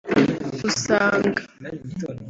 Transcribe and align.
usanga 0.71 1.41